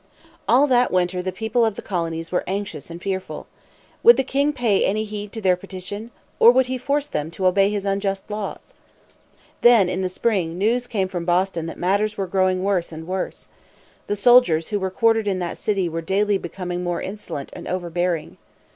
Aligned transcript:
All 0.47 0.65
that 0.65 0.89
winter 0.91 1.21
the 1.21 1.31
people 1.31 1.63
of 1.63 1.75
the 1.75 1.83
colonies 1.83 2.31
were 2.31 2.43
anxious 2.47 2.89
and 2.89 2.99
fearful. 2.99 3.45
Would 4.01 4.17
the 4.17 4.23
king 4.23 4.51
pay 4.51 4.83
any 4.83 5.03
heed 5.03 5.31
to 5.33 5.41
their 5.41 5.55
petition? 5.55 6.09
Or 6.39 6.49
would 6.49 6.65
he 6.65 6.79
force 6.79 7.05
them 7.05 7.29
to 7.29 7.45
obey 7.45 7.69
his 7.69 7.85
unjust 7.85 8.31
laws? 8.31 8.73
Then, 9.61 9.89
in 9.89 10.01
the 10.01 10.09
spring, 10.09 10.57
news 10.57 10.87
came 10.87 11.07
from 11.07 11.23
Boston 11.25 11.67
that 11.67 11.77
matters 11.77 12.17
were 12.17 12.25
growing 12.25 12.63
worse 12.63 12.91
and 12.91 13.05
worse. 13.05 13.47
The 14.07 14.15
soldiers 14.15 14.69
who 14.69 14.79
were 14.79 14.89
quartered 14.89 15.27
in 15.27 15.37
that 15.37 15.59
city 15.59 15.87
were 15.87 16.01
daily 16.01 16.39
becoming 16.39 16.83
more 16.83 16.99
insolent 17.03 17.51
and 17.53 17.67
overbearing. 17.67 18.37